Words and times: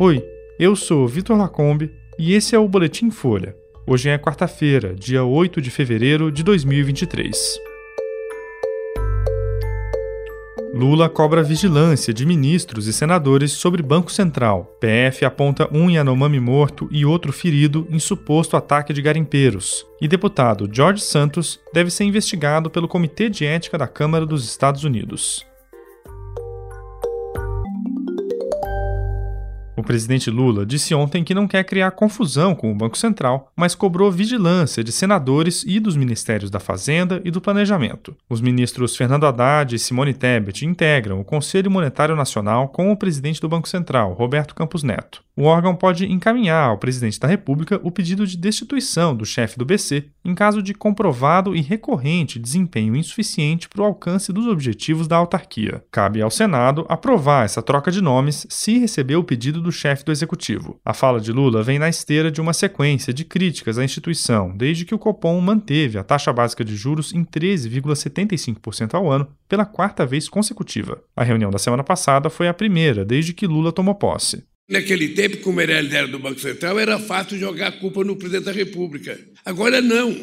Oi, 0.00 0.24
eu 0.60 0.76
sou 0.76 1.08
Vitor 1.08 1.36
Lacombe 1.36 1.90
e 2.16 2.32
esse 2.32 2.54
é 2.54 2.58
o 2.58 2.68
Boletim 2.68 3.10
Folha. 3.10 3.56
Hoje 3.84 4.08
é 4.08 4.16
quarta-feira, 4.16 4.94
dia 4.94 5.24
8 5.24 5.60
de 5.60 5.72
fevereiro 5.72 6.30
de 6.30 6.44
2023. 6.44 7.36
Lula 10.72 11.08
cobra 11.08 11.42
vigilância 11.42 12.14
de 12.14 12.24
ministros 12.24 12.86
e 12.86 12.92
senadores 12.92 13.50
sobre 13.50 13.82
Banco 13.82 14.12
Central. 14.12 14.72
PF 14.78 15.24
aponta 15.24 15.68
um 15.76 15.90
Yanomami 15.90 16.38
morto 16.38 16.88
e 16.92 17.04
outro 17.04 17.32
ferido 17.32 17.84
em 17.90 17.98
suposto 17.98 18.56
ataque 18.56 18.92
de 18.92 19.02
garimpeiros. 19.02 19.84
E 20.00 20.06
deputado 20.06 20.70
George 20.72 21.02
Santos 21.02 21.58
deve 21.74 21.90
ser 21.90 22.04
investigado 22.04 22.70
pelo 22.70 22.86
Comitê 22.86 23.28
de 23.28 23.44
Ética 23.44 23.76
da 23.76 23.88
Câmara 23.88 24.24
dos 24.24 24.44
Estados 24.48 24.84
Unidos. 24.84 25.44
Presidente 29.88 30.30
Lula 30.30 30.66
disse 30.66 30.94
ontem 30.94 31.24
que 31.24 31.32
não 31.32 31.48
quer 31.48 31.64
criar 31.64 31.92
confusão 31.92 32.54
com 32.54 32.70
o 32.70 32.74
Banco 32.74 32.98
Central, 32.98 33.50
mas 33.56 33.74
cobrou 33.74 34.12
vigilância 34.12 34.84
de 34.84 34.92
senadores 34.92 35.64
e 35.66 35.80
dos 35.80 35.96
ministérios 35.96 36.50
da 36.50 36.60
Fazenda 36.60 37.22
e 37.24 37.30
do 37.30 37.40
Planejamento. 37.40 38.14
Os 38.28 38.42
ministros 38.42 38.94
Fernando 38.94 39.24
Haddad 39.24 39.74
e 39.74 39.78
Simone 39.78 40.12
Tebet 40.12 40.66
integram 40.66 41.18
o 41.20 41.24
Conselho 41.24 41.70
Monetário 41.70 42.14
Nacional 42.14 42.68
com 42.68 42.92
o 42.92 42.96
presidente 42.98 43.40
do 43.40 43.48
Banco 43.48 43.66
Central, 43.66 44.12
Roberto 44.12 44.54
Campos 44.54 44.82
Neto. 44.82 45.22
O 45.38 45.44
órgão 45.44 45.74
pode 45.74 46.04
encaminhar 46.04 46.68
ao 46.68 46.78
presidente 46.78 47.20
da 47.20 47.28
República 47.28 47.80
o 47.84 47.92
pedido 47.92 48.26
de 48.26 48.36
destituição 48.36 49.14
do 49.14 49.24
chefe 49.24 49.56
do 49.56 49.64
BC 49.64 50.06
em 50.24 50.34
caso 50.34 50.60
de 50.60 50.74
comprovado 50.74 51.54
e 51.54 51.60
recorrente 51.60 52.40
desempenho 52.40 52.96
insuficiente 52.96 53.68
para 53.68 53.82
o 53.82 53.84
alcance 53.84 54.32
dos 54.32 54.48
objetivos 54.48 55.06
da 55.06 55.16
autarquia. 55.16 55.84
Cabe 55.92 56.20
ao 56.20 56.30
Senado 56.30 56.84
aprovar 56.88 57.44
essa 57.44 57.62
troca 57.62 57.88
de 57.88 58.02
nomes 58.02 58.48
se 58.50 58.78
receber 58.78 59.14
o 59.14 59.22
pedido 59.22 59.62
do 59.62 59.70
chefe 59.78 60.04
do 60.04 60.12
executivo. 60.12 60.80
A 60.84 60.92
fala 60.92 61.20
de 61.20 61.30
Lula 61.30 61.62
vem 61.62 61.78
na 61.78 61.88
esteira 61.88 62.30
de 62.30 62.40
uma 62.40 62.52
sequência 62.52 63.12
de 63.12 63.24
críticas 63.24 63.78
à 63.78 63.84
instituição, 63.84 64.54
desde 64.56 64.84
que 64.84 64.94
o 64.94 64.98
Copom 64.98 65.40
manteve 65.40 65.98
a 65.98 66.04
taxa 66.04 66.32
básica 66.32 66.64
de 66.64 66.74
juros 66.74 67.14
em 67.14 67.24
13,75% 67.24 68.94
ao 68.94 69.10
ano 69.10 69.28
pela 69.48 69.64
quarta 69.64 70.04
vez 70.04 70.28
consecutiva. 70.28 71.02
A 71.16 71.22
reunião 71.22 71.50
da 71.50 71.58
semana 71.58 71.84
passada 71.84 72.28
foi 72.28 72.48
a 72.48 72.54
primeira 72.54 73.04
desde 73.04 73.32
que 73.32 73.46
Lula 73.46 73.72
tomou 73.72 73.94
posse. 73.94 74.42
Naquele 74.68 75.08
tempo, 75.10 75.38
como 75.38 75.60
era 75.60 75.74
era 75.74 76.06
do 76.06 76.18
Banco 76.18 76.40
Central, 76.40 76.78
era 76.78 76.98
fácil 76.98 77.38
jogar 77.38 77.68
a 77.68 77.72
culpa 77.72 78.04
no 78.04 78.16
presidente 78.16 78.44
da 78.44 78.52
República. 78.52 79.18
Agora 79.44 79.80
não. 79.80 80.14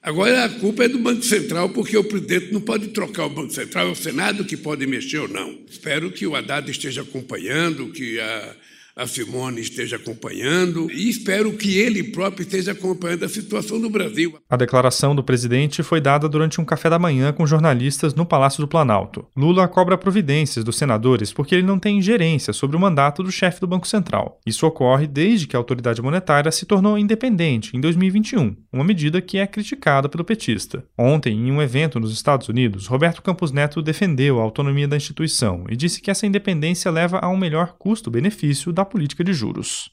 Agora 0.00 0.44
a 0.44 0.48
culpa 0.48 0.84
é 0.84 0.88
do 0.88 1.00
Banco 1.00 1.22
Central, 1.22 1.70
porque 1.70 1.96
o 1.96 2.04
presidente 2.04 2.52
não 2.52 2.60
pode 2.60 2.88
trocar 2.88 3.26
o 3.26 3.30
Banco 3.30 3.52
Central, 3.52 3.88
é 3.88 3.90
o 3.90 3.96
Senado 3.96 4.44
que 4.44 4.56
pode 4.56 4.86
mexer 4.86 5.18
ou 5.18 5.28
não. 5.28 5.58
Espero 5.68 6.12
que 6.12 6.26
o 6.26 6.36
Haddad 6.36 6.70
esteja 6.70 7.02
acompanhando, 7.02 7.90
que 7.90 8.20
a 8.20 8.56
a 8.98 9.06
Simone 9.06 9.60
esteja 9.60 9.94
acompanhando 9.94 10.90
e 10.90 11.08
espero 11.08 11.52
que 11.52 11.78
ele 11.78 12.02
próprio 12.02 12.42
esteja 12.42 12.72
acompanhando 12.72 13.24
a 13.24 13.28
situação 13.28 13.80
do 13.80 13.88
Brasil. 13.88 14.36
A 14.50 14.56
declaração 14.56 15.14
do 15.14 15.22
presidente 15.22 15.84
foi 15.84 16.00
dada 16.00 16.28
durante 16.28 16.60
um 16.60 16.64
café 16.64 16.90
da 16.90 16.98
manhã 16.98 17.32
com 17.32 17.46
jornalistas 17.46 18.12
no 18.12 18.26
Palácio 18.26 18.60
do 18.60 18.66
Planalto. 18.66 19.24
Lula 19.36 19.68
cobra 19.68 19.96
providências 19.96 20.64
dos 20.64 20.76
senadores 20.76 21.32
porque 21.32 21.54
ele 21.54 21.66
não 21.66 21.78
tem 21.78 21.98
ingerência 21.98 22.52
sobre 22.52 22.76
o 22.76 22.80
mandato 22.80 23.22
do 23.22 23.30
chefe 23.30 23.60
do 23.60 23.68
Banco 23.68 23.86
Central. 23.86 24.40
Isso 24.44 24.66
ocorre 24.66 25.06
desde 25.06 25.46
que 25.46 25.54
a 25.54 25.60
autoridade 25.60 26.02
monetária 26.02 26.50
se 26.50 26.66
tornou 26.66 26.98
independente 26.98 27.76
em 27.76 27.80
2021, 27.80 28.56
uma 28.72 28.82
medida 28.82 29.22
que 29.22 29.38
é 29.38 29.46
criticada 29.46 30.08
pelo 30.08 30.24
petista. 30.24 30.84
Ontem, 30.98 31.34
em 31.34 31.52
um 31.52 31.62
evento 31.62 32.00
nos 32.00 32.12
Estados 32.12 32.48
Unidos, 32.48 32.88
Roberto 32.88 33.22
Campos 33.22 33.52
Neto 33.52 33.80
defendeu 33.80 34.40
a 34.40 34.42
autonomia 34.42 34.88
da 34.88 34.96
instituição 34.96 35.64
e 35.68 35.76
disse 35.76 36.00
que 36.00 36.10
essa 36.10 36.26
independência 36.26 36.90
leva 36.90 37.20
a 37.20 37.28
um 37.28 37.36
melhor 37.36 37.76
custo-benefício 37.78 38.72
da 38.72 38.87
política 38.88 39.22
de 39.22 39.32
juros. 39.32 39.92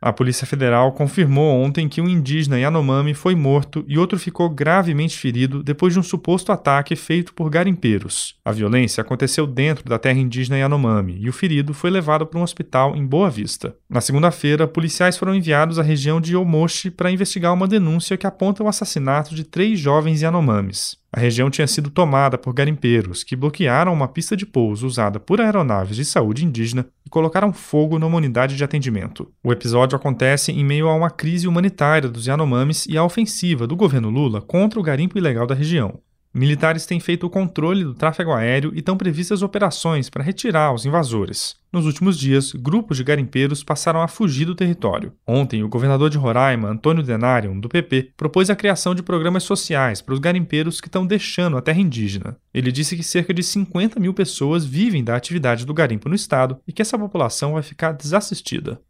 A 0.00 0.12
Polícia 0.12 0.46
Federal 0.46 0.92
confirmou 0.92 1.60
ontem 1.60 1.88
que 1.88 2.00
um 2.00 2.08
indígena 2.08 2.56
Yanomami 2.56 3.14
foi 3.14 3.34
morto 3.34 3.84
e 3.88 3.98
outro 3.98 4.16
ficou 4.16 4.48
gravemente 4.48 5.18
ferido 5.18 5.60
depois 5.60 5.92
de 5.92 5.98
um 5.98 6.04
suposto 6.04 6.52
ataque 6.52 6.94
feito 6.94 7.34
por 7.34 7.50
garimpeiros. 7.50 8.36
A 8.44 8.52
violência 8.52 9.00
aconteceu 9.00 9.44
dentro 9.44 9.84
da 9.84 9.98
terra 9.98 10.20
indígena 10.20 10.56
Yanomami 10.56 11.18
e 11.20 11.28
o 11.28 11.32
ferido 11.32 11.74
foi 11.74 11.90
levado 11.90 12.24
para 12.24 12.38
um 12.38 12.44
hospital 12.44 12.94
em 12.94 13.04
Boa 13.04 13.28
Vista. 13.28 13.74
Na 13.90 14.00
segunda-feira, 14.00 14.68
policiais 14.68 15.18
foram 15.18 15.34
enviados 15.34 15.80
à 15.80 15.82
região 15.82 16.20
de 16.20 16.36
Omoshi 16.36 16.92
para 16.92 17.10
investigar 17.10 17.52
uma 17.52 17.66
denúncia 17.66 18.16
que 18.16 18.26
aponta 18.26 18.62
o 18.62 18.68
assassinato 18.68 19.34
de 19.34 19.42
três 19.42 19.80
jovens 19.80 20.22
Yanomamis. 20.22 20.96
A 21.10 21.18
região 21.18 21.48
tinha 21.48 21.66
sido 21.66 21.88
tomada 21.88 22.36
por 22.36 22.52
garimpeiros 22.52 23.24
que 23.24 23.34
bloquearam 23.34 23.92
uma 23.92 24.06
pista 24.06 24.36
de 24.36 24.44
pouso 24.44 24.86
usada 24.86 25.18
por 25.18 25.40
aeronaves 25.40 25.96
de 25.96 26.04
saúde 26.04 26.44
indígena 26.44 26.86
e 27.04 27.08
colocaram 27.08 27.52
fogo 27.52 27.98
numa 27.98 28.18
unidade 28.18 28.56
de 28.56 28.62
atendimento. 28.62 29.32
O 29.42 29.50
episódio 29.50 29.96
acontece 29.96 30.52
em 30.52 30.62
meio 30.62 30.86
a 30.86 30.94
uma 30.94 31.08
crise 31.08 31.48
humanitária 31.48 32.10
dos 32.10 32.26
Yanomamis 32.26 32.86
e 32.86 32.98
a 32.98 33.04
ofensiva 33.04 33.66
do 33.66 33.74
governo 33.74 34.10
Lula 34.10 34.42
contra 34.42 34.78
o 34.78 34.82
garimpo 34.82 35.16
ilegal 35.16 35.46
da 35.46 35.54
região. 35.54 35.98
Militares 36.32 36.86
têm 36.86 37.00
feito 37.00 37.26
o 37.26 37.30
controle 37.30 37.84
do 37.84 37.94
tráfego 37.94 38.32
aéreo 38.32 38.72
e 38.74 38.78
estão 38.78 38.96
previstas 38.96 39.42
operações 39.42 40.10
para 40.10 40.22
retirar 40.22 40.72
os 40.72 40.84
invasores. 40.84 41.56
Nos 41.70 41.84
últimos 41.84 42.18
dias, 42.18 42.52
grupos 42.52 42.96
de 42.96 43.04
garimpeiros 43.04 43.62
passaram 43.62 44.00
a 44.00 44.08
fugir 44.08 44.46
do 44.46 44.54
território. 44.54 45.12
Ontem, 45.26 45.62
o 45.62 45.68
governador 45.68 46.08
de 46.08 46.16
Roraima, 46.16 46.68
Antônio 46.68 47.02
Denarium, 47.02 47.60
do 47.60 47.68
PP, 47.68 48.12
propôs 48.16 48.48
a 48.48 48.56
criação 48.56 48.94
de 48.94 49.02
programas 49.02 49.42
sociais 49.42 50.00
para 50.00 50.14
os 50.14 50.20
garimpeiros 50.20 50.80
que 50.80 50.88
estão 50.88 51.06
deixando 51.06 51.58
a 51.58 51.62
terra 51.62 51.80
indígena. 51.80 52.36
Ele 52.54 52.72
disse 52.72 52.96
que 52.96 53.02
cerca 53.02 53.34
de 53.34 53.42
50 53.42 54.00
mil 54.00 54.14
pessoas 54.14 54.64
vivem 54.64 55.04
da 55.04 55.14
atividade 55.14 55.66
do 55.66 55.74
garimpo 55.74 56.08
no 56.08 56.14
estado 56.14 56.58
e 56.66 56.72
que 56.72 56.80
essa 56.80 56.98
população 56.98 57.52
vai 57.52 57.62
ficar 57.62 57.92
desassistida. 57.92 58.80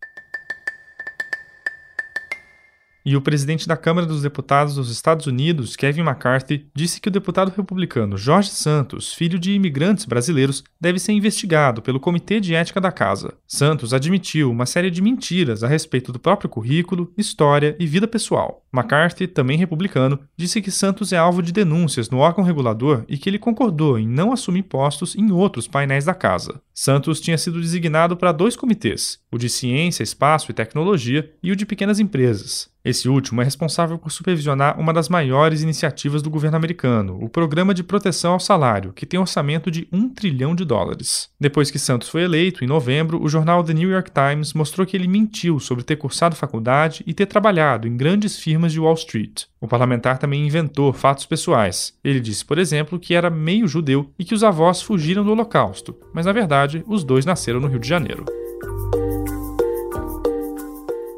E 3.10 3.16
o 3.16 3.22
presidente 3.22 3.66
da 3.66 3.74
Câmara 3.74 4.06
dos 4.06 4.20
Deputados 4.20 4.74
dos 4.74 4.90
Estados 4.90 5.26
Unidos, 5.26 5.76
Kevin 5.76 6.02
McCarthy, 6.02 6.66
disse 6.74 7.00
que 7.00 7.08
o 7.08 7.10
deputado 7.10 7.50
republicano 7.56 8.18
Jorge 8.18 8.50
Santos, 8.50 9.14
filho 9.14 9.38
de 9.38 9.52
imigrantes 9.52 10.04
brasileiros, 10.04 10.62
deve 10.78 10.98
ser 10.98 11.12
investigado 11.12 11.80
pelo 11.80 11.98
Comitê 11.98 12.38
de 12.38 12.54
Ética 12.54 12.82
da 12.82 12.92
Casa. 12.92 13.32
Santos 13.46 13.94
admitiu 13.94 14.50
uma 14.50 14.66
série 14.66 14.90
de 14.90 15.00
mentiras 15.00 15.64
a 15.64 15.68
respeito 15.68 16.12
do 16.12 16.18
próprio 16.18 16.50
currículo, 16.50 17.10
história 17.16 17.74
e 17.80 17.86
vida 17.86 18.06
pessoal. 18.06 18.62
McCarthy, 18.70 19.26
também 19.26 19.56
republicano, 19.56 20.20
disse 20.36 20.60
que 20.60 20.70
Santos 20.70 21.10
é 21.10 21.16
alvo 21.16 21.42
de 21.42 21.50
denúncias 21.50 22.10
no 22.10 22.18
órgão 22.18 22.44
regulador 22.44 23.04
e 23.08 23.16
que 23.16 23.30
ele 23.30 23.38
concordou 23.38 23.98
em 23.98 24.06
não 24.06 24.34
assumir 24.34 24.64
postos 24.64 25.16
em 25.16 25.32
outros 25.32 25.66
painéis 25.66 26.04
da 26.04 26.12
casa. 26.12 26.60
Santos 26.74 27.20
tinha 27.20 27.38
sido 27.38 27.60
designado 27.60 28.16
para 28.16 28.32
dois 28.32 28.54
comitês, 28.54 29.18
o 29.32 29.38
de 29.38 29.48
Ciência, 29.48 30.02
Espaço 30.02 30.50
e 30.50 30.54
Tecnologia 30.54 31.32
e 31.42 31.50
o 31.50 31.56
de 31.56 31.64
Pequenas 31.64 31.98
Empresas. 31.98 32.68
Esse 32.88 33.06
último 33.06 33.42
é 33.42 33.44
responsável 33.44 33.98
por 33.98 34.10
supervisionar 34.10 34.80
uma 34.80 34.94
das 34.94 35.10
maiores 35.10 35.60
iniciativas 35.60 36.22
do 36.22 36.30
governo 36.30 36.56
americano, 36.56 37.18
o 37.22 37.28
Programa 37.28 37.74
de 37.74 37.84
Proteção 37.84 38.32
ao 38.32 38.40
Salário, 38.40 38.94
que 38.94 39.04
tem 39.04 39.20
um 39.20 39.24
orçamento 39.24 39.70
de 39.70 39.86
um 39.92 40.08
trilhão 40.08 40.54
de 40.54 40.64
dólares. 40.64 41.28
Depois 41.38 41.70
que 41.70 41.78
Santos 41.78 42.08
foi 42.08 42.22
eleito, 42.22 42.64
em 42.64 42.66
novembro, 42.66 43.22
o 43.22 43.28
jornal 43.28 43.62
The 43.62 43.74
New 43.74 43.90
York 43.90 44.10
Times 44.10 44.54
mostrou 44.54 44.86
que 44.86 44.96
ele 44.96 45.06
mentiu 45.06 45.60
sobre 45.60 45.84
ter 45.84 45.96
cursado 45.96 46.34
faculdade 46.34 47.04
e 47.06 47.12
ter 47.12 47.26
trabalhado 47.26 47.86
em 47.86 47.94
grandes 47.94 48.38
firmas 48.38 48.72
de 48.72 48.80
Wall 48.80 48.94
Street. 48.94 49.42
O 49.60 49.68
parlamentar 49.68 50.16
também 50.16 50.46
inventou 50.46 50.90
fatos 50.90 51.26
pessoais. 51.26 51.92
Ele 52.02 52.20
disse, 52.20 52.42
por 52.42 52.56
exemplo, 52.56 52.98
que 52.98 53.12
era 53.12 53.28
meio 53.28 53.68
judeu 53.68 54.10
e 54.18 54.24
que 54.24 54.34
os 54.34 54.42
avós 54.42 54.80
fugiram 54.80 55.22
do 55.22 55.32
Holocausto, 55.32 55.94
mas 56.14 56.24
na 56.24 56.32
verdade 56.32 56.82
os 56.86 57.04
dois 57.04 57.26
nasceram 57.26 57.60
no 57.60 57.68
Rio 57.68 57.80
de 57.80 57.88
Janeiro. 57.88 58.37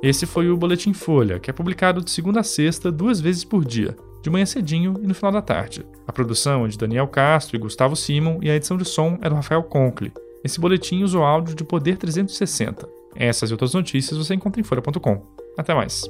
Esse 0.03 0.25
foi 0.25 0.49
o 0.49 0.57
Boletim 0.57 0.95
Folha, 0.95 1.39
que 1.39 1.51
é 1.51 1.53
publicado 1.53 2.03
de 2.03 2.11
segunda 2.11 2.41
a 2.41 2.45
sexta, 2.45 2.91
duas 2.91 3.21
vezes 3.21 3.45
por 3.45 3.65
dia, 3.65 3.95
de 4.23 4.31
manhã 4.31 4.47
cedinho 4.47 4.95
e 5.03 5.07
no 5.07 5.15
final 5.15 5.31
da 5.31 5.43
tarde. 5.43 5.85
A 6.07 6.13
produção 6.13 6.65
é 6.65 6.69
de 6.69 6.79
Daniel 6.79 7.07
Castro 7.07 7.55
e 7.55 7.59
Gustavo 7.59 7.95
Simon 7.95 8.39
e 8.41 8.51
a 8.51 8.57
edição 8.57 8.79
de 8.79 8.85
som 8.87 9.19
é 9.21 9.29
do 9.29 9.35
Rafael 9.35 9.63
Conkle. 9.63 10.13
Esse 10.43 10.59
boletim 10.59 11.03
usa 11.03 11.19
o 11.19 11.23
áudio 11.23 11.55
de 11.55 11.65
Poder 11.65 11.99
360. 11.99 12.89
Essas 13.15 13.51
e 13.51 13.53
outras 13.53 13.75
notícias 13.75 14.17
você 14.17 14.35
encontra 14.35 14.61
em 14.61 14.65
folha.com. 14.65 15.23
Até 15.59 15.75
mais. 15.75 16.03